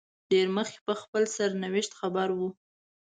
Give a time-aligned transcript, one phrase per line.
[0.31, 2.49] ډېر مخکې په خپل سرنوشت خبر وو.